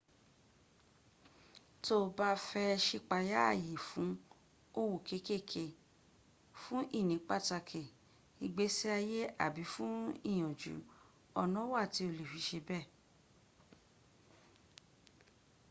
to 1.83 1.93
o 2.03 2.13
ba 2.17 2.29
fe 2.47 2.63
sipaya 2.85 3.39
aye 3.53 3.73
fun 3.87 4.11
owo 4.79 4.95
kekere 5.07 5.63
fun 6.61 6.83
ini 6.99 7.15
pataki 7.27 7.83
igbesiaye 8.45 9.21
abi 9.45 9.63
fun 9.73 9.97
iyaju 10.31 10.75
ona 11.41 11.61
wa 11.71 11.81
ti 11.93 12.01
o 12.09 12.11
le 12.17 12.23
fi 12.31 12.39
se 12.47 12.59
be 12.67 12.79